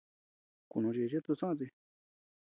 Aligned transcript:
Kunuchichid 0.69 1.23
tusoʼö 1.25 1.51
ti. 1.59 1.67